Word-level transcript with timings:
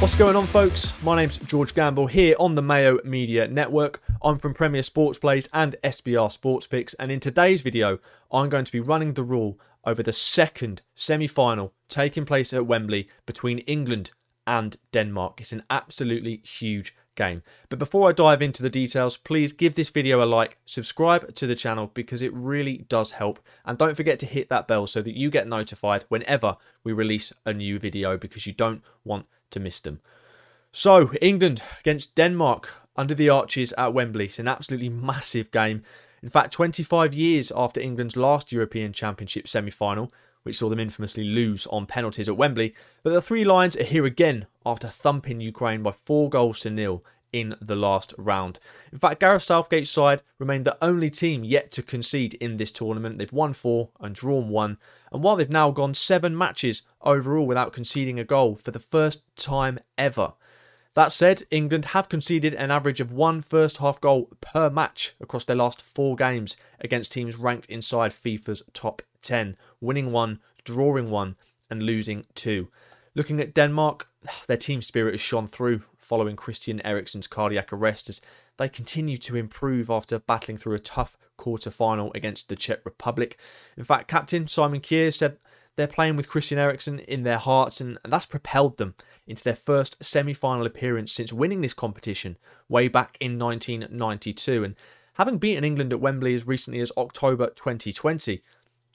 What's 0.00 0.14
going 0.14 0.34
on, 0.34 0.46
folks? 0.46 0.94
My 1.02 1.14
name's 1.14 1.36
George 1.36 1.74
Gamble 1.74 2.06
here 2.06 2.34
on 2.38 2.54
the 2.54 2.62
Mayo 2.62 3.00
Media 3.04 3.46
Network. 3.46 4.02
I'm 4.22 4.38
from 4.38 4.54
Premier 4.54 4.82
Sports 4.82 5.18
Plays 5.18 5.46
and 5.52 5.76
SBR 5.84 6.32
Sports 6.32 6.66
Picks, 6.66 6.94
and 6.94 7.12
in 7.12 7.20
today's 7.20 7.60
video, 7.60 7.98
I'm 8.32 8.48
going 8.48 8.64
to 8.64 8.72
be 8.72 8.80
running 8.80 9.12
the 9.12 9.22
rule 9.22 9.60
over 9.84 10.02
the 10.02 10.14
second 10.14 10.80
semi 10.94 11.26
final 11.26 11.74
taking 11.90 12.24
place 12.24 12.54
at 12.54 12.64
Wembley 12.64 13.08
between 13.26 13.58
England 13.58 14.12
and 14.46 14.78
Denmark. 14.90 15.38
It's 15.42 15.52
an 15.52 15.64
absolutely 15.68 16.40
huge 16.46 16.94
game. 17.14 17.42
But 17.68 17.78
before 17.78 18.08
I 18.08 18.12
dive 18.12 18.40
into 18.40 18.62
the 18.62 18.70
details, 18.70 19.18
please 19.18 19.52
give 19.52 19.74
this 19.74 19.90
video 19.90 20.24
a 20.24 20.24
like, 20.24 20.56
subscribe 20.64 21.34
to 21.34 21.46
the 21.46 21.54
channel 21.54 21.90
because 21.92 22.22
it 22.22 22.32
really 22.32 22.86
does 22.88 23.10
help. 23.12 23.38
And 23.66 23.76
don't 23.76 23.98
forget 23.98 24.18
to 24.20 24.26
hit 24.26 24.48
that 24.48 24.66
bell 24.66 24.86
so 24.86 25.02
that 25.02 25.14
you 25.14 25.28
get 25.28 25.46
notified 25.46 26.06
whenever 26.08 26.56
we 26.82 26.94
release 26.94 27.34
a 27.44 27.52
new 27.52 27.78
video 27.78 28.16
because 28.16 28.46
you 28.46 28.54
don't 28.54 28.82
want 29.04 29.26
to 29.50 29.60
miss 29.60 29.80
them. 29.80 30.00
So, 30.72 31.12
England 31.20 31.62
against 31.80 32.14
Denmark 32.14 32.70
under 32.96 33.14
the 33.14 33.28
arches 33.28 33.72
at 33.78 33.94
Wembley. 33.94 34.26
It's 34.26 34.38
an 34.38 34.48
absolutely 34.48 34.88
massive 34.88 35.50
game. 35.50 35.82
In 36.22 36.28
fact, 36.28 36.52
25 36.52 37.14
years 37.14 37.50
after 37.56 37.80
England's 37.80 38.16
last 38.16 38.52
European 38.52 38.92
Championship 38.92 39.48
semi 39.48 39.70
final, 39.70 40.12
which 40.42 40.56
saw 40.56 40.68
them 40.68 40.80
infamously 40.80 41.24
lose 41.24 41.66
on 41.68 41.86
penalties 41.86 42.28
at 42.28 42.36
Wembley, 42.36 42.74
but 43.02 43.10
the 43.10 43.22
Three 43.22 43.44
Lions 43.44 43.76
are 43.76 43.84
here 43.84 44.04
again 44.04 44.46
after 44.64 44.88
thumping 44.88 45.40
Ukraine 45.40 45.82
by 45.82 45.92
four 45.92 46.28
goals 46.28 46.60
to 46.60 46.70
nil 46.70 47.04
in 47.32 47.54
the 47.60 47.76
last 47.76 48.14
round. 48.18 48.58
In 48.92 48.98
fact, 48.98 49.20
Gareth 49.20 49.42
Southgate's 49.42 49.90
side 49.90 50.22
remain 50.38 50.64
the 50.64 50.78
only 50.82 51.10
team 51.10 51.44
yet 51.44 51.70
to 51.72 51.82
concede 51.82 52.34
in 52.34 52.56
this 52.56 52.72
tournament. 52.72 53.18
They've 53.18 53.32
won 53.32 53.52
four 53.52 53.90
and 54.00 54.14
drawn 54.14 54.48
one, 54.48 54.78
and 55.12 55.22
while 55.22 55.36
they've 55.36 55.50
now 55.50 55.70
gone 55.70 55.94
seven 55.94 56.36
matches 56.36 56.82
overall 57.02 57.46
without 57.46 57.72
conceding 57.72 58.18
a 58.18 58.24
goal 58.24 58.56
for 58.56 58.70
the 58.70 58.78
first 58.78 59.24
time 59.36 59.78
ever. 59.96 60.34
That 60.94 61.12
said, 61.12 61.44
England 61.50 61.86
have 61.86 62.08
conceded 62.08 62.52
an 62.54 62.70
average 62.70 63.00
of 63.00 63.12
one 63.12 63.40
first 63.40 63.76
half 63.76 64.00
goal 64.00 64.28
per 64.40 64.68
match 64.68 65.14
across 65.20 65.44
their 65.44 65.56
last 65.56 65.80
four 65.80 66.16
games 66.16 66.56
against 66.80 67.12
teams 67.12 67.36
ranked 67.36 67.66
inside 67.66 68.12
FIFA's 68.12 68.62
top 68.72 69.02
10, 69.22 69.56
winning 69.80 70.10
one, 70.10 70.40
drawing 70.64 71.10
one, 71.10 71.36
and 71.70 71.84
losing 71.84 72.26
two. 72.34 72.68
Looking 73.14 73.40
at 73.40 73.54
Denmark, 73.54 74.08
their 74.46 74.56
team 74.56 74.82
spirit 74.82 75.14
has 75.14 75.20
shone 75.20 75.46
through 75.46 75.82
following 75.98 76.36
Christian 76.36 76.84
Eriksen's 76.84 77.26
cardiac 77.26 77.72
arrest 77.72 78.08
as 78.08 78.20
they 78.56 78.68
continue 78.68 79.16
to 79.16 79.36
improve 79.36 79.90
after 79.90 80.18
battling 80.18 80.58
through 80.58 80.74
a 80.74 80.80
tough 80.80 81.16
quarter 81.36 81.70
final 81.70 82.12
against 82.14 82.48
the 82.48 82.56
Czech 82.56 82.80
Republic. 82.84 83.38
In 83.76 83.84
fact, 83.84 84.08
captain 84.08 84.46
Simon 84.46 84.80
Kjær 84.80 85.14
said 85.14 85.38
they're 85.76 85.86
playing 85.86 86.16
with 86.16 86.28
Christian 86.28 86.58
Eriksen 86.58 86.98
in 86.98 87.22
their 87.22 87.38
hearts, 87.38 87.80
and 87.80 87.98
that's 88.04 88.26
propelled 88.26 88.76
them 88.76 88.94
into 89.26 89.44
their 89.44 89.54
first 89.54 90.04
semi 90.04 90.34
final 90.34 90.66
appearance 90.66 91.12
since 91.12 91.32
winning 91.32 91.60
this 91.60 91.74
competition 91.74 92.36
way 92.68 92.88
back 92.88 93.16
in 93.20 93.38
1992. 93.38 94.64
And 94.64 94.74
having 95.14 95.38
beaten 95.38 95.64
England 95.64 95.92
at 95.92 96.00
Wembley 96.00 96.34
as 96.34 96.46
recently 96.46 96.80
as 96.80 96.92
October 96.98 97.46
2020, 97.50 98.42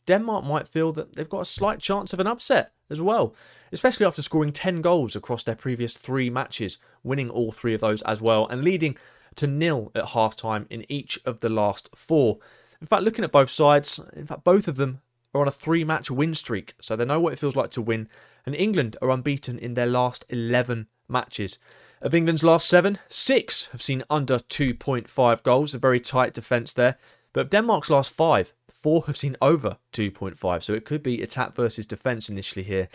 Denmark 0.05 0.45
might 0.45 0.67
feel 0.67 0.91
that 0.93 1.15
they've 1.15 1.29
got 1.29 1.41
a 1.41 1.45
slight 1.45 1.79
chance 1.79 2.13
of 2.13 2.19
an 2.19 2.27
upset 2.27 2.71
as 2.89 3.01
well, 3.01 3.35
especially 3.71 4.05
after 4.05 4.21
scoring 4.21 4.51
10 4.51 4.81
goals 4.81 5.15
across 5.15 5.43
their 5.43 5.55
previous 5.55 5.95
three 5.95 6.29
matches, 6.29 6.77
winning 7.03 7.29
all 7.29 7.51
three 7.51 7.73
of 7.73 7.81
those 7.81 8.01
as 8.03 8.21
well, 8.21 8.47
and 8.47 8.63
leading 8.63 8.97
to 9.35 9.47
nil 9.47 9.91
at 9.95 10.09
half 10.09 10.35
time 10.35 10.67
in 10.69 10.85
each 10.89 11.19
of 11.25 11.39
the 11.39 11.49
last 11.49 11.89
four. 11.95 12.39
In 12.79 12.87
fact, 12.87 13.03
looking 13.03 13.25
at 13.25 13.31
both 13.31 13.49
sides, 13.49 13.99
in 14.13 14.27
fact, 14.27 14.43
both 14.43 14.67
of 14.67 14.75
them 14.75 15.01
are 15.33 15.41
on 15.41 15.47
a 15.47 15.51
three 15.51 15.83
match 15.83 16.09
win 16.09 16.33
streak, 16.33 16.73
so 16.79 16.95
they 16.95 17.05
know 17.05 17.19
what 17.19 17.33
it 17.33 17.39
feels 17.39 17.55
like 17.55 17.71
to 17.71 17.81
win. 17.81 18.07
And 18.45 18.55
England 18.55 18.95
are 19.01 19.09
unbeaten 19.09 19.57
in 19.57 19.73
their 19.73 19.87
last 19.87 20.23
11 20.29 20.87
matches. 21.07 21.57
Of 22.01 22.13
England's 22.13 22.43
last 22.43 22.69
seven, 22.69 22.99
six 23.07 23.67
have 23.67 23.81
seen 23.81 24.03
under 24.09 24.37
2.5 24.37 25.43
goals, 25.43 25.73
a 25.73 25.79
very 25.79 25.99
tight 25.99 26.33
defence 26.33 26.71
there. 26.73 26.95
But 27.35 27.51
Denmark's 27.51 27.89
last 27.89 28.11
five, 28.13 28.53
four 28.69 29.03
have 29.07 29.17
seen 29.17 29.35
over 29.41 29.77
2.5, 29.91 30.63
so 30.63 30.73
it 30.73 30.85
could 30.85 31.03
be 31.03 31.21
attack 31.21 31.53
versus 31.53 31.85
defence 31.85 32.29
initially 32.29 32.63
here. 32.63 32.87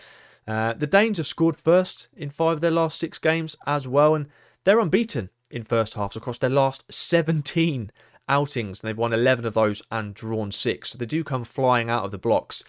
Uh, 0.47 0.73
the 0.73 0.87
Danes 0.87 1.19
have 1.19 1.27
scored 1.27 1.57
first 1.57 2.07
in 2.17 2.31
five 2.31 2.53
of 2.53 2.61
their 2.61 2.71
last 2.71 2.97
six 2.97 3.19
games 3.19 3.55
as 3.67 3.87
well, 3.87 4.15
and 4.15 4.27
they're 4.63 4.79
unbeaten 4.79 5.29
in 5.51 5.61
first 5.61 5.93
halves 5.93 6.15
across 6.15 6.39
their 6.39 6.49
last 6.49 6.91
17 6.91 7.91
outings, 8.27 8.81
and 8.81 8.87
they've 8.87 8.97
won 8.97 9.13
11 9.13 9.45
of 9.45 9.53
those 9.53 9.83
and 9.91 10.15
drawn 10.15 10.49
six. 10.49 10.89
So 10.89 10.97
they 10.97 11.05
do 11.05 11.23
come 11.23 11.43
flying 11.43 11.91
out 11.91 12.05
of 12.05 12.09
the 12.09 12.17
blocks. 12.17 12.63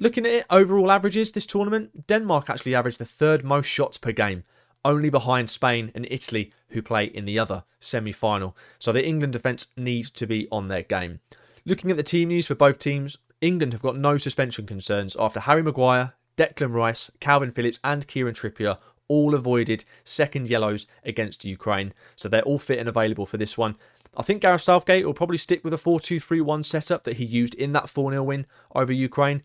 Looking 0.00 0.26
at 0.26 0.32
it, 0.32 0.46
overall 0.50 0.90
averages 0.90 1.30
this 1.30 1.46
tournament, 1.46 2.08
Denmark 2.08 2.50
actually 2.50 2.74
averaged 2.74 2.98
the 2.98 3.04
third 3.04 3.44
most 3.44 3.66
shots 3.66 3.98
per 3.98 4.10
game, 4.10 4.42
only 4.88 5.10
behind 5.10 5.50
Spain 5.50 5.92
and 5.94 6.08
Italy, 6.10 6.50
who 6.70 6.80
play 6.80 7.04
in 7.04 7.26
the 7.26 7.38
other 7.38 7.62
semi 7.78 8.10
final. 8.10 8.56
So 8.78 8.90
the 8.90 9.06
England 9.06 9.34
defence 9.34 9.68
needs 9.76 10.10
to 10.12 10.26
be 10.26 10.48
on 10.50 10.68
their 10.68 10.82
game. 10.82 11.20
Looking 11.66 11.90
at 11.90 11.98
the 11.98 12.02
team 12.02 12.28
news 12.28 12.46
for 12.46 12.54
both 12.54 12.78
teams, 12.78 13.18
England 13.42 13.74
have 13.74 13.82
got 13.82 13.96
no 13.96 14.16
suspension 14.16 14.66
concerns 14.66 15.14
after 15.20 15.40
Harry 15.40 15.62
Maguire, 15.62 16.14
Declan 16.38 16.72
Rice, 16.72 17.10
Kalvin 17.20 17.52
Phillips, 17.52 17.78
and 17.84 18.08
Kieran 18.08 18.34
Trippier 18.34 18.78
all 19.08 19.34
avoided 19.34 19.84
second 20.04 20.48
yellows 20.48 20.86
against 21.04 21.44
Ukraine. 21.44 21.92
So 22.16 22.28
they're 22.28 22.42
all 22.42 22.58
fit 22.58 22.78
and 22.78 22.88
available 22.88 23.26
for 23.26 23.36
this 23.36 23.58
one. 23.58 23.76
I 24.16 24.22
think 24.22 24.40
Gareth 24.40 24.62
Southgate 24.62 25.04
will 25.04 25.14
probably 25.14 25.36
stick 25.36 25.62
with 25.62 25.74
a 25.74 25.78
4 25.78 26.00
2 26.00 26.18
3 26.18 26.40
1 26.40 26.62
setup 26.62 27.04
that 27.04 27.18
he 27.18 27.24
used 27.24 27.54
in 27.54 27.72
that 27.72 27.90
4 27.90 28.12
0 28.12 28.22
win 28.22 28.46
over 28.74 28.92
Ukraine. 28.92 29.42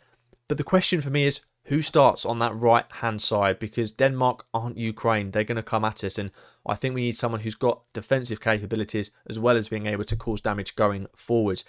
But 0.48 0.58
the 0.58 0.64
question 0.64 1.02
for 1.02 1.10
me 1.10 1.26
is 1.26 1.42
who 1.66 1.82
starts 1.82 2.26
on 2.26 2.40
that 2.40 2.56
right 2.56 2.86
hand 2.92 3.22
side? 3.22 3.60
Because 3.60 3.92
Denmark 3.92 4.46
aren't 4.54 4.78
Ukraine. 4.78 5.32
They're 5.32 5.44
going 5.44 5.56
to 5.56 5.64
come 5.64 5.86
at 5.86 6.04
us. 6.04 6.18
And 6.18 6.32
I 6.66 6.76
think 6.76 6.94
we 6.94 7.02
need 7.02 7.18
someone 7.18 7.42
who's 7.42 7.56
got 7.56 7.82
defensive 7.94 8.42
capabilities 8.42 9.12
as 9.30 9.40
well 9.40 9.56
as 9.56 9.70
being 9.70 9.88
able 9.88 10.04
to 10.06 10.16
cause 10.16 10.42
damage 10.42 10.76
going 10.76 11.08
forward. 11.16 11.64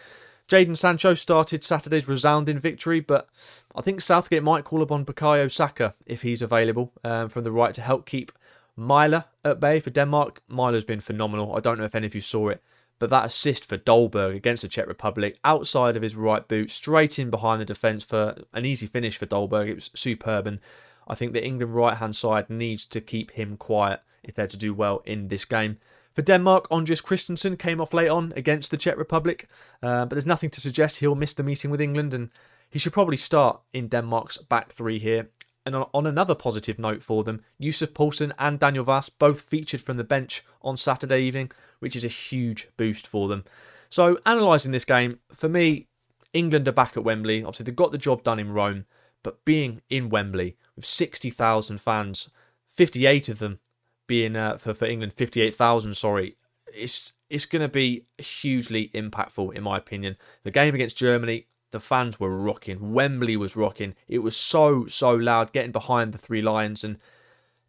Jadon 0.49 0.77
Sancho 0.77 1.15
started 1.15 1.65
Saturday's 1.65 2.09
resounding 2.09 2.59
victory, 2.59 3.01
but 3.01 3.29
I 3.75 3.81
think 3.81 4.01
Southgate 4.01 4.43
might 4.43 4.65
call 4.65 4.83
upon 4.83 5.07
Bukayo 5.07 5.51
Saka 5.51 5.95
if 6.05 6.23
he's 6.23 6.43
available 6.43 6.93
um, 7.03 7.31
from 7.31 7.45
the 7.45 7.53
right 7.53 7.73
to 7.73 7.81
help 7.81 8.05
keep 8.05 8.31
Mæhle 8.79 9.25
at 9.45 9.61
bay 9.61 9.81
for 9.81 9.91
Denmark. 9.91 10.43
Mæhle's 10.51 10.85
been 10.85 11.01
phenomenal. 11.01 11.57
I 11.57 11.61
don't 11.61 11.79
know 11.79 11.85
if 11.85 11.95
any 11.95 12.07
of 12.07 12.15
you 12.15 12.21
saw 12.21 12.49
it, 12.49 12.63
but 12.99 13.11
that 13.11 13.27
assist 13.27 13.67
for 13.67 13.77
Dolberg 13.77 14.35
against 14.35 14.63
the 14.63 14.69
Czech 14.69 14.87
Republic, 14.87 15.39
outside 15.45 15.97
of 15.97 16.03
his 16.03 16.17
right 16.17 16.47
boot, 16.47 16.71
straight 16.71 17.19
in 17.19 17.31
behind 17.31 17.61
the 17.61 17.67
defence 17.67 18.05
for 18.05 18.37
an 18.53 18.65
easy 18.65 18.87
finish 18.87 19.17
for 19.17 19.27
Dolberg. 19.27 19.69
It 19.69 19.75
was 19.75 19.91
superb, 19.95 20.47
and 20.47 20.61
I 21.09 21.15
think 21.15 21.33
the 21.33 21.45
England 21.45 21.75
right 21.75 21.97
hand 21.97 22.17
side 22.17 22.49
needs 22.49 22.87
to 22.87 23.01
keep 23.01 23.33
him 23.33 23.57
quiet 23.57 24.01
if 24.23 24.35
they're 24.35 24.47
to 24.47 24.57
do 24.57 24.73
well 24.73 25.03
in 25.05 25.29
this 25.29 25.45
game. 25.45 25.79
For 26.15 26.23
Denmark, 26.23 26.69
Andreas 26.71 27.01
Christensen 27.01 27.57
came 27.57 27.81
off 27.81 27.93
late 27.93 28.09
on 28.09 28.33
against 28.37 28.71
the 28.71 28.77
Czech 28.77 28.97
Republic, 28.97 29.49
uh, 29.83 30.07
but 30.07 30.11
there's 30.11 30.27
nothing 30.27 30.51
to 30.51 30.61
suggest 30.61 30.99
he'll 30.99 31.17
miss 31.17 31.35
the 31.35 31.43
meeting 31.43 31.71
with 31.71 31.81
England, 31.81 32.15
and 32.15 32.31
he 32.71 32.79
should 32.79 32.93
probably 32.93 33.17
start 33.17 33.61
in 33.73 33.89
Denmark's 33.89 34.39
back 34.39 34.71
three 34.71 34.99
here. 34.99 35.29
And 35.67 35.75
on 35.77 36.07
another 36.07 36.35
positive 36.35 36.79
note 36.79 37.03
for 37.03 37.25
them, 37.25 37.43
Yusuf 37.59 37.95
Poulsen 37.95 38.33
and 38.39 38.59
Daniel 38.59 38.85
Wass 38.85 39.09
both 39.09 39.41
featured 39.41 39.81
from 39.81 39.97
the 39.97 40.05
bench 40.05 40.45
on 40.61 40.77
Saturday 40.77 41.23
evening, 41.23 41.51
which 41.79 41.97
is 41.97 42.05
a 42.05 42.09
huge 42.09 42.69
boost 42.77 43.07
for 43.07 43.29
them. 43.29 43.45
So, 43.89 44.19
analysing 44.27 44.73
this 44.73 44.85
game, 44.85 45.21
for 45.31 45.49
me, 45.49 45.87
England 46.35 46.69
are 46.69 46.73
back 46.73 46.97
at 46.97 47.05
Wembley. 47.05 47.43
Obviously, 47.43 47.65
they've 47.65 47.77
got 47.77 47.93
the 47.93 47.99
job 47.99 48.23
done 48.23 48.39
in 48.39 48.53
Rome, 48.53 48.85
but 49.23 49.45
being 49.45 49.81
in 49.89 50.11
Wembley 50.11 50.57
with 50.77 50.85
60,000 50.85 51.81
fans, 51.81 52.31
58 52.69 53.29
of 53.29 53.39
them 53.39 53.61
being 54.07 54.37
uh, 54.37 54.57
for 54.57 54.75
for 54.75 54.87
England 54.87 55.13
fifty 55.13 55.41
eight 55.41 55.55
thousand. 55.55 55.95
Sorry, 55.95 56.37
it's 56.67 57.13
it's 57.31 57.47
going 57.47 57.63
to 57.63 57.69
be 57.69 58.05
hugely 58.19 58.91
impactful 58.95 59.55
in 59.55 59.63
my 59.63 59.77
opinion. 59.77 60.17
The 60.43 60.51
game 60.51 60.75
against 60.75 60.99
Germany, 60.99 61.47
the 61.75 61.81
fans 61.81 62.21
were 62.21 62.39
rocking. 62.39 62.93
Wembley 62.93 63.37
was 63.37 63.57
rocking. 63.57 63.97
It 64.07 64.21
was 64.21 64.37
so 64.37 64.87
so 64.87 65.13
loud, 65.13 65.53
getting 65.53 65.73
behind 65.73 66.13
the 66.13 66.19
three 66.19 66.41
lions, 66.41 66.85
and 66.85 66.99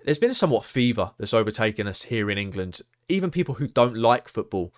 there's 0.05 0.19
been 0.19 0.29
a 0.29 0.35
somewhat 0.35 0.63
fever 0.63 1.11
that's 1.17 1.33
overtaken 1.33 1.87
us 1.87 2.03
here 2.03 2.29
in 2.29 2.37
England. 2.37 2.81
Even 3.09 3.31
people 3.31 3.55
who 3.55 3.67
don't 3.67 3.97
like 3.97 4.29
football, 4.29 4.71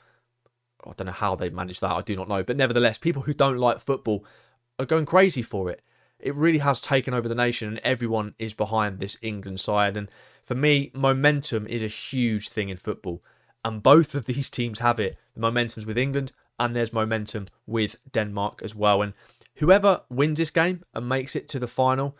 I 0.86 0.94
don't 0.96 1.08
know 1.08 1.12
how 1.14 1.36
they 1.36 1.50
manage 1.50 1.82
that. 1.82 1.92
I 1.92 2.02
do 2.02 2.16
not 2.16 2.30
know, 2.30 2.42
but 2.42 2.56
nevertheless, 2.56 2.98
people 2.98 3.24
who 3.24 3.34
don't 3.34 3.58
like 3.58 3.82
football 3.82 4.26
are 4.80 4.86
going 4.86 5.06
crazy 5.06 5.42
for 5.42 5.70
it. 5.70 5.82
It 6.20 6.34
really 6.34 6.60
has 6.60 6.80
taken 6.80 7.14
over 7.14 7.28
the 7.28 7.36
nation, 7.36 7.68
and 7.68 7.80
everyone 7.80 8.34
is 8.40 8.54
behind 8.54 9.00
this 9.00 9.18
England 9.22 9.60
side. 9.60 9.98
And 9.98 10.10
for 10.42 10.56
me, 10.56 10.90
momentum 10.94 11.68
is 11.68 11.82
a 11.82 11.88
huge 11.88 12.48
thing 12.48 12.70
in 12.70 12.78
football. 12.78 13.22
And 13.66 13.84
both 13.84 14.16
of 14.16 14.26
these 14.26 14.50
teams 14.60 14.80
have 14.80 15.02
it. 15.02 15.18
The 15.34 15.42
momentum's 15.42 15.86
with 15.86 15.98
England, 15.98 16.32
and 16.60 16.76
there's 16.76 16.94
momentum 16.94 17.48
with 17.66 17.96
Denmark 18.12 18.62
as 18.64 18.76
well. 18.76 19.02
And 19.02 19.14
whoever 19.56 20.02
wins 20.10 20.38
this 20.38 20.50
game 20.50 20.84
and 20.94 21.08
makes 21.08 21.36
it 21.36 21.48
to 21.50 21.60
the 21.60 21.68
final, 21.68 22.18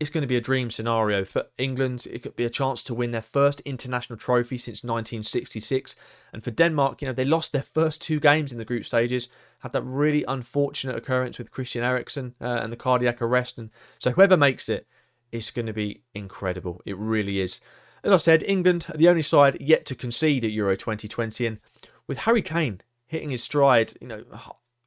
it's 0.00 0.10
going 0.10 0.22
to 0.22 0.28
be 0.28 0.36
a 0.36 0.40
dream 0.40 0.70
scenario 0.70 1.24
for 1.24 1.46
England. 1.56 2.06
It 2.10 2.22
could 2.22 2.36
be 2.36 2.44
a 2.44 2.50
chance 2.50 2.82
to 2.84 2.94
win 2.94 3.12
their 3.12 3.22
first 3.22 3.60
international 3.60 4.18
trophy 4.18 4.58
since 4.58 4.82
1966. 4.82 5.94
And 6.32 6.42
for 6.42 6.50
Denmark, 6.50 7.00
you 7.00 7.06
know, 7.06 7.14
they 7.14 7.24
lost 7.24 7.52
their 7.52 7.62
first 7.62 8.02
two 8.02 8.20
games 8.20 8.52
in 8.52 8.58
the 8.58 8.64
group 8.64 8.84
stages, 8.84 9.28
had 9.60 9.72
that 9.72 9.82
really 9.82 10.24
unfortunate 10.26 10.96
occurrence 10.96 11.38
with 11.38 11.52
Christian 11.52 11.84
Eriksen 11.84 12.34
uh, 12.40 12.60
and 12.62 12.72
the 12.72 12.76
cardiac 12.76 13.22
arrest. 13.22 13.56
And 13.58 13.70
so 13.98 14.10
whoever 14.10 14.36
makes 14.36 14.68
it, 14.68 14.86
it's 15.30 15.50
going 15.50 15.66
to 15.66 15.72
be 15.72 16.02
incredible. 16.14 16.82
It 16.84 16.96
really 16.96 17.40
is. 17.40 17.60
as 18.02 18.12
I 18.12 18.16
said, 18.18 18.42
England 18.42 18.86
are 18.92 18.98
the 18.98 19.08
only 19.08 19.22
side 19.22 19.56
yet 19.60 19.86
to 19.86 19.94
concede 19.94 20.44
at 20.44 20.52
Euro 20.52 20.76
2020, 20.76 21.46
and 21.46 21.60
with 22.06 22.18
Harry 22.18 22.42
Kane 22.42 22.80
hitting 23.14 23.30
his 23.30 23.42
stride, 23.42 23.94
you 24.00 24.08
know, 24.08 24.24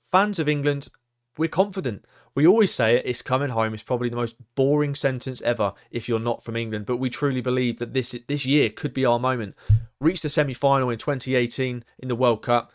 fans 0.02 0.38
of 0.38 0.50
England, 0.50 0.90
we're 1.38 1.48
confident. 1.48 2.06
We 2.36 2.46
always 2.46 2.74
say 2.74 2.98
it, 2.98 3.06
it's 3.06 3.22
coming 3.22 3.50
home. 3.50 3.74
It's 3.74 3.84
probably 3.84 4.10
the 4.10 4.16
most 4.16 4.36
boring 4.56 4.96
sentence 4.96 5.42
ever 5.42 5.74
if 5.90 6.08
you're 6.08 6.20
not 6.20 6.44
from 6.44 6.56
England, 6.56 6.86
but 6.86 6.98
we 6.98 7.10
truly 7.10 7.42
believe 7.42 7.80
that 7.80 7.94
this 7.94 8.16
this 8.28 8.46
year 8.46 8.70
could 8.70 8.94
be 8.94 9.06
our 9.06 9.18
moment. 9.20 9.56
Reached 10.00 10.24
the 10.24 10.30
semi-final 10.30 10.90
in 10.90 10.98
2018 10.98 11.84
in 12.00 12.08
the 12.08 12.16
World 12.16 12.44
Cup, 12.44 12.72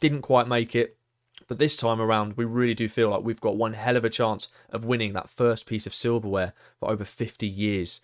didn't 0.00 0.22
quite 0.22 0.48
make 0.48 0.74
it, 0.74 0.96
but 1.46 1.58
this 1.58 1.76
time 1.76 2.00
around, 2.00 2.36
we 2.36 2.44
really 2.44 2.74
do 2.74 2.88
feel 2.88 3.10
like 3.10 3.22
we've 3.22 3.40
got 3.40 3.56
one 3.56 3.74
hell 3.74 3.96
of 3.96 4.04
a 4.04 4.10
chance 4.10 4.48
of 4.70 4.84
winning 4.84 5.12
that 5.12 5.28
first 5.28 5.66
piece 5.66 5.86
of 5.86 5.94
silverware 5.94 6.52
for 6.80 6.90
over 6.90 7.04
50 7.04 7.46
years. 7.46 8.00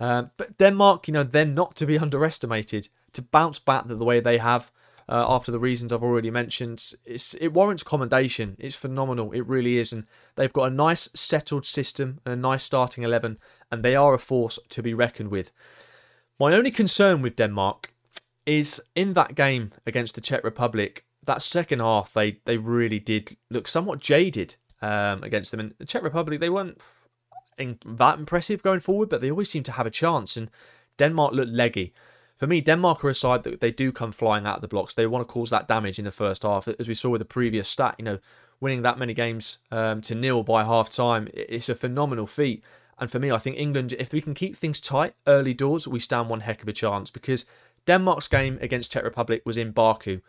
Uh, 0.00 0.24
but 0.36 0.56
Denmark, 0.58 1.08
you 1.08 1.14
know, 1.14 1.24
they're 1.24 1.44
not 1.44 1.76
to 1.76 1.86
be 1.86 1.98
underestimated. 2.06 2.88
To 3.14 3.22
bounce 3.22 3.60
back 3.60 3.86
the 3.86 3.96
way 3.96 4.18
they 4.18 4.38
have 4.38 4.72
uh, 5.08 5.24
after 5.28 5.52
the 5.52 5.58
reasons 5.58 5.92
I've 5.92 6.02
already 6.02 6.30
mentioned, 6.30 6.92
it 7.04 7.52
warrants 7.52 7.82
commendation. 7.82 8.56
It's 8.58 8.74
phenomenal. 8.74 9.32
It 9.32 9.46
really 9.46 9.78
is. 9.78 9.92
And 9.92 10.06
they've 10.36 10.52
got 10.52 10.72
a 10.72 10.74
nice 10.74 11.08
settled 11.14 11.66
system 11.66 12.20
and 12.24 12.32
a 12.32 12.36
nice 12.36 12.64
starting 12.64 13.04
11, 13.04 13.38
and 13.70 13.82
they 13.82 13.96
are 13.96 14.14
a 14.14 14.18
force 14.18 14.58
to 14.70 14.82
be 14.82 14.94
reckoned 14.94 15.30
with. 15.30 15.52
My 16.38 16.52
only 16.52 16.70
concern 16.70 17.22
with 17.22 17.36
Denmark 17.36 17.92
is 18.46 18.82
in 18.94 19.12
that 19.14 19.34
game 19.34 19.72
against 19.86 20.14
the 20.14 20.20
Czech 20.20 20.44
Republic, 20.44 21.04
that 21.24 21.42
second 21.42 21.80
half, 21.80 22.12
they, 22.12 22.40
they 22.44 22.56
really 22.56 22.98
did 22.98 23.36
look 23.50 23.66
somewhat 23.66 24.00
jaded 24.00 24.56
um, 24.82 25.22
against 25.22 25.50
them. 25.50 25.60
And 25.60 25.74
the 25.78 25.86
Czech 25.86 26.02
Republic, 26.02 26.40
they 26.40 26.50
weren't 26.50 26.82
that 27.56 28.18
impressive 28.18 28.62
going 28.62 28.80
forward, 28.80 29.08
but 29.08 29.20
they 29.20 29.30
always 29.30 29.50
seem 29.50 29.62
to 29.64 29.72
have 29.72 29.86
a 29.86 29.90
chance. 29.90 30.36
And 30.36 30.50
Denmark 30.98 31.32
looked 31.32 31.52
leggy. 31.52 31.92
For 32.36 32.46
me, 32.46 32.60
Denmark 32.60 33.04
are 33.04 33.10
a 33.10 33.14
side 33.14 33.44
that 33.44 33.60
they 33.60 33.70
do 33.70 33.92
come 33.92 34.10
flying 34.10 34.46
out 34.46 34.56
of 34.56 34.62
the 34.62 34.68
blocks. 34.68 34.94
They 34.94 35.06
want 35.06 35.26
to 35.26 35.32
cause 35.32 35.50
that 35.50 35.68
damage 35.68 35.98
in 35.98 36.04
the 36.04 36.10
first 36.10 36.42
half, 36.42 36.66
as 36.66 36.88
we 36.88 36.94
saw 36.94 37.10
with 37.10 37.20
the 37.20 37.24
previous 37.24 37.68
stat. 37.68 37.94
You 37.98 38.04
know, 38.04 38.18
winning 38.60 38.82
that 38.82 38.98
many 38.98 39.14
games 39.14 39.58
um, 39.70 40.00
to 40.02 40.14
nil 40.14 40.42
by 40.42 40.64
half 40.64 40.90
time, 40.90 41.28
it's 41.32 41.68
a 41.68 41.74
phenomenal 41.74 42.26
feat. 42.26 42.62
And 42.98 43.10
for 43.10 43.18
me, 43.18 43.30
I 43.30 43.38
think 43.38 43.56
England, 43.56 43.92
if 43.94 44.12
we 44.12 44.20
can 44.20 44.34
keep 44.34 44.56
things 44.56 44.80
tight 44.80 45.14
early 45.26 45.54
doors, 45.54 45.86
we 45.86 46.00
stand 46.00 46.28
one 46.28 46.40
heck 46.40 46.62
of 46.62 46.68
a 46.68 46.72
chance 46.72 47.10
because 47.10 47.44
Denmark's 47.86 48.28
game 48.28 48.58
against 48.60 48.92
Czech 48.92 49.04
Republic 49.04 49.42
was 49.44 49.56
in 49.56 49.72
Baku. 49.72 50.20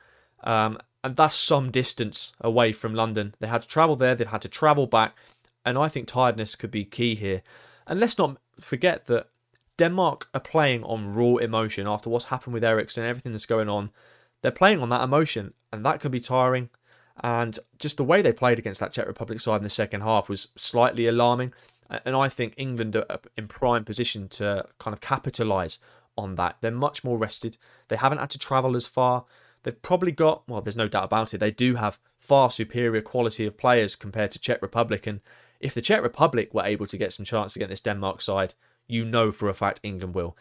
Um, 0.44 0.78
and 1.04 1.16
that's 1.16 1.36
some 1.36 1.72
distance 1.72 2.34
away 2.42 2.72
from 2.72 2.96
London. 2.96 3.36
They 3.40 3.48
had 3.48 3.62
to 3.62 3.68
travel 3.68 3.96
there, 3.96 4.16
they've 4.16 4.28
had 4.28 4.42
to 4.42 4.50
travel 4.50 4.88
back, 4.88 5.16
and 5.64 5.78
I 5.78 5.88
think 5.88 6.08
tiredness 6.08 6.56
could 6.56 6.72
be 6.72 6.86
key 6.86 7.16
here. 7.16 7.44
And 7.88 8.00
let's 8.00 8.18
not 8.18 8.38
forget 8.60 9.06
that 9.06 9.28
Denmark 9.78 10.30
are 10.34 10.40
playing 10.40 10.84
on 10.84 11.14
raw 11.14 11.36
emotion 11.36 11.88
after 11.88 12.10
what's 12.10 12.26
happened 12.26 12.54
with 12.54 12.64
Eriksen 12.64 13.04
and 13.04 13.10
everything 13.10 13.32
that's 13.32 13.46
going 13.46 13.70
on. 13.70 13.92
They're 14.42 14.52
playing 14.52 14.82
on 14.82 14.90
that 14.90 15.04
emotion, 15.04 15.54
and 15.74 15.86
that 15.86 16.00
can 16.00 16.12
be 16.12 16.20
tiring. 16.20 16.70
And 17.24 17.58
just 17.80 17.98
the 17.98 18.04
way 18.04 18.22
they 18.22 18.34
played 18.34 18.60
against 18.60 18.80
that 18.80 18.94
Czech 18.94 19.08
Republic 19.08 19.40
side 19.40 19.58
in 19.58 19.64
the 19.64 19.70
second 19.70 20.02
half 20.02 20.30
was 20.30 20.50
slightly 20.56 21.08
alarming. 21.08 21.54
And 21.90 22.16
I 22.16 22.30
think 22.30 22.54
England 22.58 22.96
are 22.96 23.20
in 23.38 23.48
prime 23.48 23.86
position 23.86 24.28
to 24.30 24.66
kind 24.80 24.94
of 24.94 25.02
capitalise 25.02 25.80
on 26.18 26.36
that. 26.36 26.58
They're 26.62 26.72
much 26.72 27.04
more 27.04 27.18
rested. 27.18 27.58
They 27.88 27.96
haven't 27.96 28.18
had 28.20 28.30
to 28.32 28.40
travel 28.40 28.76
as 28.76 28.88
far. 28.88 29.26
They've 29.64 29.82
probably 29.82 30.12
got, 30.12 30.48
well, 30.48 30.62
there's 30.62 30.76
no 30.76 30.88
doubt 30.88 31.06
about 31.06 31.34
it, 31.34 31.40
they 31.40 31.52
do 31.52 31.76
have 31.76 31.98
far 32.18 32.52
superior 32.52 33.02
quality 33.02 33.46
of 33.46 33.58
players 33.58 33.96
compared 33.96 34.32
to 34.32 34.40
Czech 34.40 34.62
Republic. 34.62 35.08
And 35.08 35.22
if 35.60 35.74
the 35.74 35.82
Czech 35.82 36.04
Republic 36.04 36.54
were 36.54 36.64
able 36.64 36.86
to 36.86 36.98
get 36.98 37.14
some 37.14 37.26
chance 37.26 37.56
against 37.56 37.72
this 37.72 37.82
Denmark 37.82 38.22
side, 38.22 38.54
you 38.88 39.06
know 39.06 39.32
for 39.32 39.50
a 39.50 39.54
fact 39.54 39.80
England 39.84 40.16
will. 40.16 40.38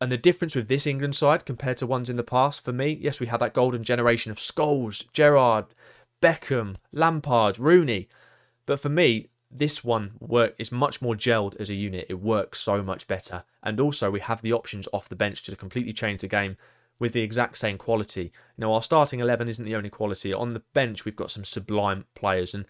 And 0.00 0.10
the 0.10 0.18
difference 0.18 0.54
with 0.54 0.68
this 0.68 0.86
England 0.86 1.14
side 1.14 1.46
compared 1.46 1.78
to 1.78 1.86
ones 1.86 2.10
in 2.10 2.16
the 2.16 2.22
past, 2.22 2.64
for 2.64 2.72
me, 2.72 2.98
yes, 3.00 3.20
we 3.20 3.26
had 3.26 3.40
that 3.40 3.54
golden 3.54 3.84
generation 3.84 4.30
of 4.30 4.38
Scholes, 4.38 5.10
Gerrard, 5.12 5.66
Beckham, 6.20 6.76
Lampard, 6.92 7.58
Rooney. 7.58 8.08
But 8.66 8.80
for 8.80 8.88
me, 8.88 9.28
this 9.50 9.84
one 9.84 10.12
work 10.18 10.54
is 10.58 10.72
much 10.72 11.00
more 11.00 11.14
gelled 11.14 11.54
as 11.60 11.70
a 11.70 11.74
unit. 11.74 12.06
It 12.08 12.20
works 12.20 12.60
so 12.60 12.82
much 12.82 13.06
better. 13.06 13.44
And 13.62 13.78
also 13.78 14.10
we 14.10 14.20
have 14.20 14.42
the 14.42 14.52
options 14.52 14.88
off 14.92 15.08
the 15.08 15.16
bench 15.16 15.42
to 15.44 15.56
completely 15.56 15.92
change 15.92 16.22
the 16.22 16.28
game 16.28 16.56
with 16.98 17.12
the 17.12 17.22
exact 17.22 17.56
same 17.56 17.78
quality. 17.78 18.32
Know, 18.58 18.74
our 18.74 18.82
starting 18.82 19.20
11 19.20 19.48
isn't 19.48 19.64
the 19.64 19.76
only 19.76 19.90
quality. 19.90 20.32
On 20.32 20.54
the 20.54 20.62
bench, 20.72 21.04
we've 21.04 21.16
got 21.16 21.30
some 21.30 21.44
sublime 21.44 22.04
players, 22.14 22.54
and 22.54 22.66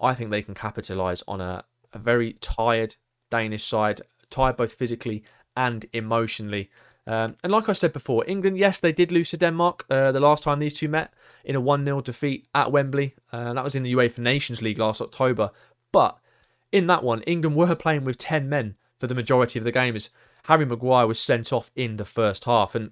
I 0.00 0.14
think 0.14 0.30
they 0.30 0.42
can 0.42 0.54
capitalise 0.54 1.22
on 1.26 1.40
a, 1.40 1.64
a 1.92 1.98
very 1.98 2.34
tired 2.34 2.96
Danish 3.30 3.64
side, 3.64 4.00
tired 4.36 4.56
both 4.56 4.74
physically 4.74 5.24
and 5.56 5.86
emotionally. 5.92 6.70
Um, 7.06 7.36
and 7.42 7.52
like 7.52 7.68
I 7.68 7.72
said 7.72 7.92
before, 7.92 8.24
England, 8.26 8.58
yes, 8.58 8.80
they 8.80 8.92
did 8.92 9.12
lose 9.12 9.30
to 9.30 9.36
Denmark 9.36 9.86
uh, 9.88 10.12
the 10.12 10.20
last 10.20 10.42
time 10.42 10.58
these 10.58 10.74
two 10.74 10.88
met 10.88 11.12
in 11.44 11.56
a 11.56 11.60
1 11.60 11.84
0 11.84 12.00
defeat 12.00 12.46
at 12.54 12.72
Wembley. 12.72 13.14
Uh, 13.32 13.54
that 13.54 13.64
was 13.64 13.74
in 13.74 13.82
the 13.82 13.94
UEFA 13.94 14.18
Nations 14.18 14.60
League 14.60 14.78
last 14.78 15.00
October. 15.00 15.50
But 15.92 16.18
in 16.72 16.86
that 16.88 17.04
one, 17.04 17.22
England 17.22 17.56
were 17.56 17.74
playing 17.74 18.04
with 18.04 18.18
10 18.18 18.48
men 18.48 18.76
for 18.98 19.06
the 19.06 19.14
majority 19.14 19.58
of 19.58 19.64
the 19.64 19.72
game 19.72 19.96
as 19.96 20.10
Harry 20.44 20.66
Maguire 20.66 21.06
was 21.06 21.20
sent 21.20 21.52
off 21.52 21.70
in 21.74 21.96
the 21.96 22.04
first 22.04 22.44
half. 22.44 22.74
And 22.74 22.90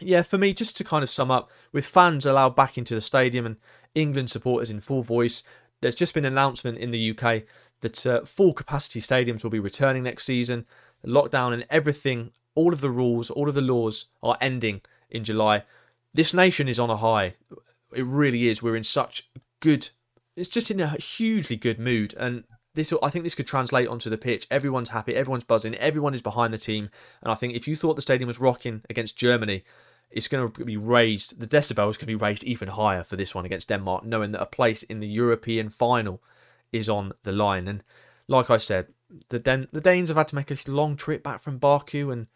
yeah, 0.00 0.22
for 0.22 0.38
me, 0.38 0.54
just 0.54 0.76
to 0.78 0.84
kind 0.84 1.02
of 1.02 1.10
sum 1.10 1.30
up, 1.30 1.50
with 1.72 1.86
fans 1.86 2.26
allowed 2.26 2.56
back 2.56 2.78
into 2.78 2.94
the 2.94 3.00
stadium 3.00 3.46
and 3.46 3.56
England 3.94 4.30
supporters 4.30 4.70
in 4.70 4.80
full 4.80 5.02
voice, 5.02 5.42
there's 5.80 5.94
just 5.94 6.14
been 6.14 6.24
an 6.24 6.32
announcement 6.32 6.78
in 6.78 6.90
the 6.90 7.10
UK 7.10 7.42
that 7.80 8.06
uh, 8.06 8.24
full 8.24 8.52
capacity 8.52 9.00
stadiums 9.00 9.42
will 9.42 9.50
be 9.50 9.60
returning 9.60 10.02
next 10.02 10.24
season. 10.24 10.66
Lockdown 11.04 11.52
and 11.52 11.66
everything, 11.70 12.30
all 12.54 12.72
of 12.72 12.80
the 12.80 12.90
rules, 12.90 13.30
all 13.30 13.48
of 13.48 13.54
the 13.54 13.62
laws 13.62 14.06
are 14.22 14.36
ending 14.40 14.82
in 15.08 15.24
July. 15.24 15.64
This 16.12 16.34
nation 16.34 16.68
is 16.68 16.78
on 16.78 16.90
a 16.90 16.96
high. 16.96 17.34
It 17.92 18.04
really 18.04 18.48
is. 18.48 18.62
We're 18.62 18.76
in 18.76 18.84
such 18.84 19.28
good, 19.60 19.88
it's 20.36 20.48
just 20.48 20.70
in 20.70 20.80
a 20.80 20.88
hugely 20.88 21.56
good 21.56 21.78
mood. 21.78 22.14
And 22.18 22.44
this 22.74 22.92
I 23.02 23.10
think 23.10 23.24
this 23.24 23.34
could 23.34 23.46
translate 23.46 23.88
onto 23.88 24.10
the 24.10 24.18
pitch. 24.18 24.46
Everyone's 24.50 24.90
happy, 24.90 25.14
everyone's 25.14 25.44
buzzing, 25.44 25.74
everyone 25.76 26.14
is 26.14 26.22
behind 26.22 26.54
the 26.54 26.58
team. 26.58 26.90
And 27.22 27.32
I 27.32 27.34
think 27.34 27.54
if 27.54 27.66
you 27.66 27.76
thought 27.76 27.96
the 27.96 28.02
stadium 28.02 28.28
was 28.28 28.40
rocking 28.40 28.82
against 28.88 29.16
Germany, 29.16 29.64
it's 30.10 30.28
going 30.28 30.50
to 30.50 30.64
be 30.64 30.76
raised, 30.76 31.40
the 31.40 31.46
decibels 31.46 31.98
can 31.98 32.06
be 32.06 32.14
raised 32.14 32.44
even 32.44 32.68
higher 32.68 33.04
for 33.04 33.16
this 33.16 33.34
one 33.34 33.44
against 33.44 33.68
Denmark, 33.68 34.04
knowing 34.04 34.32
that 34.32 34.42
a 34.42 34.46
place 34.46 34.82
in 34.82 35.00
the 35.00 35.08
European 35.08 35.68
final 35.68 36.20
is 36.72 36.88
on 36.88 37.12
the 37.22 37.32
line. 37.32 37.68
And 37.68 37.82
like 38.28 38.50
I 38.50 38.56
said, 38.56 38.88
the, 39.28 39.38
Den- 39.38 39.68
the 39.72 39.80
Danes 39.80 40.08
have 40.08 40.16
had 40.16 40.28
to 40.28 40.36
make 40.36 40.50
a 40.50 40.56
long 40.70 40.96
trip 40.96 41.22
back 41.22 41.40
from 41.40 41.58
Baku, 41.58 42.10
and 42.10 42.26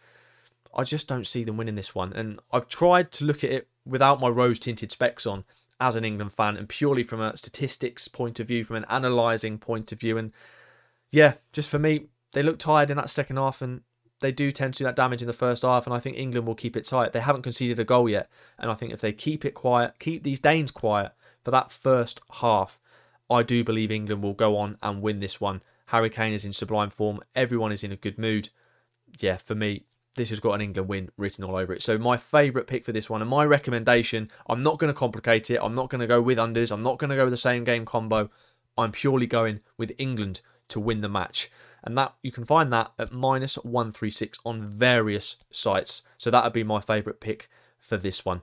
I 0.75 0.85
just 0.85 1.09
don't 1.09 1.27
see 1.27 1.45
them 1.45 1.57
winning 1.57 1.77
this 1.77 1.95
one. 1.95 2.13
And 2.13 2.41
I've 2.53 2.69
tried 2.69 3.13
to 3.13 3.25
look 3.25 3.45
at 3.45 3.51
it 3.51 3.69
without 3.85 4.21
my 4.21 4.29
rose 4.29 4.59
tinted 4.59 4.91
specs 4.93 5.27
on 5.27 5.45
as 5.81 5.95
an 5.95 6.05
England 6.05 6.33
fan 6.33 6.57
and 6.57 6.69
purely 6.69 7.03
from 7.03 7.21
a 7.21 7.37
statistics 7.37 8.09
point 8.09 8.41
of 8.41 8.49
view, 8.49 8.65
from 8.65 8.77
an 8.77 8.87
analysing 8.89 9.59
point 9.59 9.93
of 9.93 10.01
view. 10.01 10.17
And 10.17 10.33
yeah, 11.11 11.35
just 11.53 11.69
for 11.69 11.79
me, 11.79 12.07
they 12.33 12.43
look 12.43 12.59
tired 12.59 12.91
in 12.91 12.97
that 12.97 13.11
second 13.11 13.37
half 13.37 13.63
and 13.63 13.83
they 14.21 14.33
do 14.33 14.51
tend 14.51 14.75
to 14.75 14.79
do 14.79 14.85
that 14.85 14.97
damage 14.97 15.21
in 15.21 15.27
the 15.27 15.35
first 15.35 15.63
half, 15.63 15.87
and 15.87 15.95
I 15.95 15.99
think 15.99 16.17
England 16.17 16.47
will 16.47 16.55
keep 16.55 16.77
it 16.77 16.87
tight. 16.87 17.13
They 17.13 17.21
haven't 17.21 17.43
conceded 17.43 17.79
a 17.79 17.85
goal 17.85 18.09
yet, 18.09 18.31
and 18.59 18.71
I 18.71 18.75
think 18.75 18.93
if 18.93 19.01
they 19.01 19.13
keep 19.13 19.45
it 19.45 19.53
quiet, 19.53 19.99
keep 19.99 20.23
these 20.23 20.41
Danes 20.41 20.71
quiet 20.71 21.13
for 21.43 21.51
that 21.51 21.71
first 21.71 22.23
half, 22.41 22.79
I 23.31 23.43
do 23.43 23.65
believe 23.65 23.91
England 23.91 24.23
will 24.23 24.35
go 24.35 24.57
on 24.57 24.79
and 24.83 25.03
win 25.03 25.21
this 25.21 25.41
one. 25.41 25.63
Harry 25.87 26.11
Kane 26.11 26.33
is 26.33 26.45
in 26.45 26.53
sublime 26.53 26.91
form. 26.91 27.21
Everyone 27.35 27.73
is 27.73 27.85
in 27.85 27.93
a 27.93 27.97
good 27.97 28.19
mood. 28.19 28.51
Yeah, 29.19 29.37
for 29.37 29.55
me, 29.55 29.85
this 30.17 30.31
has 30.31 30.41
got 30.41 30.55
an 30.55 30.61
England 30.61 30.89
win 30.89 31.11
written 31.17 31.45
all 31.45 31.57
over 31.57 31.73
it. 31.73 31.83
So 31.83 31.99
my 31.99 32.17
favourite 32.17 32.67
pick 32.67 32.85
for 32.85 32.93
this 32.93 33.11
one 33.11 33.21
and 33.21 33.31
my 33.31 33.45
recommendation, 33.45 34.31
I'm 34.49 34.63
not 34.63 34.79
going 34.79 34.93
to 34.93 34.99
complicate 34.99 35.51
it. 35.51 35.61
I'm 35.63 35.75
not 35.75 35.91
going 35.91 36.01
to 36.01 36.07
go 36.07 36.21
with 36.21 36.39
unders. 36.39 36.71
I'm 36.71 36.83
not 36.83 36.99
going 36.99 37.11
to 37.11 37.17
go 37.17 37.25
with 37.25 37.33
the 37.33 37.39
same 37.39 37.65
game 37.65 37.85
combo. 37.85 38.31
I'm 38.77 38.93
purely 38.93 39.27
going 39.27 39.61
with 39.77 39.93
England 39.99 40.41
to 40.69 40.81
win 40.81 41.01
the 41.01 41.09
match 41.09 41.51
and 41.85 41.97
that 41.99 42.15
you 42.23 42.33
can 42.33 42.45
find 42.45 42.73
that 42.73 42.93
at 42.99 43.13
minus 43.13 43.57
136 43.57 44.39
on 44.45 44.67
various 44.67 45.37
sites. 45.51 46.03
So 46.17 46.31
that 46.31 46.43
would 46.43 46.53
be 46.53 46.65
my 46.65 46.81
favourite 46.81 47.21
pick 47.21 47.49
for 47.79 47.97
this 47.97 48.25
one. 48.25 48.41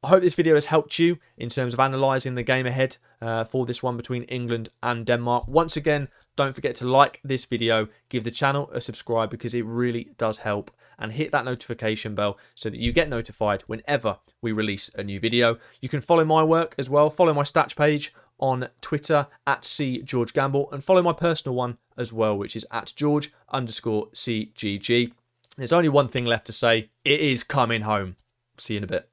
I 0.00 0.08
hope 0.08 0.22
this 0.22 0.36
video 0.36 0.54
has 0.54 0.66
helped 0.66 1.00
you 1.00 1.18
in 1.36 1.48
terms 1.48 1.74
of 1.74 1.80
analysing 1.80 2.36
the 2.36 2.44
game 2.44 2.66
ahead 2.66 2.98
uh, 3.20 3.42
for 3.42 3.66
this 3.66 3.82
one 3.82 3.96
between 3.96 4.22
England 4.24 4.68
and 4.80 5.04
Denmark. 5.04 5.48
Once 5.48 5.76
again, 5.76 6.06
don't 6.36 6.54
forget 6.54 6.76
to 6.76 6.88
like 6.88 7.20
this 7.24 7.44
video, 7.44 7.88
give 8.08 8.22
the 8.22 8.30
channel 8.30 8.70
a 8.72 8.80
subscribe 8.80 9.28
because 9.28 9.54
it 9.54 9.64
really 9.64 10.10
does 10.16 10.38
help, 10.38 10.70
and 11.00 11.12
hit 11.12 11.32
that 11.32 11.44
notification 11.44 12.14
bell 12.14 12.38
so 12.54 12.70
that 12.70 12.78
you 12.78 12.92
get 12.92 13.08
notified 13.08 13.62
whenever 13.62 14.18
we 14.40 14.52
release 14.52 14.88
a 14.94 15.02
new 15.02 15.18
video. 15.18 15.58
You 15.80 15.88
can 15.88 16.00
follow 16.00 16.24
my 16.24 16.44
work 16.44 16.76
as 16.78 16.88
well, 16.88 17.10
follow 17.10 17.34
my 17.34 17.42
stats 17.42 17.74
page 17.74 18.14
on 18.38 18.68
Twitter 18.80 19.26
at 19.48 19.64
C 19.64 20.00
George 20.02 20.32
Gamble 20.32 20.70
and 20.70 20.84
follow 20.84 21.02
my 21.02 21.12
personal 21.12 21.56
one 21.56 21.76
as 21.96 22.12
well, 22.12 22.38
which 22.38 22.54
is 22.54 22.64
at 22.70 22.92
George 22.94 23.32
underscore 23.50 24.06
CGG. 24.10 25.12
There's 25.56 25.72
only 25.72 25.88
one 25.88 26.06
thing 26.06 26.24
left 26.24 26.46
to 26.46 26.52
say. 26.52 26.88
It 27.04 27.18
is 27.20 27.42
coming 27.42 27.82
home. 27.82 28.14
See 28.58 28.74
you 28.74 28.78
in 28.78 28.84
a 28.84 28.86
bit. 28.86 29.10